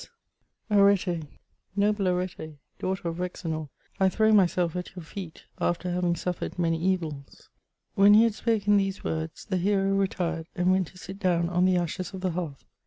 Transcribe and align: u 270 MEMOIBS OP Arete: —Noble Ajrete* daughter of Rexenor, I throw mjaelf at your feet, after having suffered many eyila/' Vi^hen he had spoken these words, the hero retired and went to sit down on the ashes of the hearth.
u 0.01 0.05
270 0.69 0.79
MEMOIBS 0.79 1.03
OP 1.03 1.05
Arete: 1.05 1.39
—Noble 1.77 2.05
Ajrete* 2.05 2.55
daughter 2.79 3.07
of 3.09 3.17
Rexenor, 3.17 3.69
I 3.99 4.09
throw 4.09 4.31
mjaelf 4.31 4.75
at 4.75 4.95
your 4.95 5.03
feet, 5.05 5.43
after 5.59 5.91
having 5.91 6.15
suffered 6.15 6.57
many 6.57 6.79
eyila/' 6.97 7.47
Vi^hen 7.95 8.15
he 8.15 8.23
had 8.23 8.33
spoken 8.33 8.77
these 8.77 9.03
words, 9.03 9.45
the 9.45 9.57
hero 9.57 9.93
retired 9.93 10.47
and 10.55 10.71
went 10.71 10.87
to 10.87 10.97
sit 10.97 11.19
down 11.19 11.49
on 11.49 11.65
the 11.65 11.77
ashes 11.77 12.15
of 12.15 12.21
the 12.21 12.31
hearth. 12.31 12.65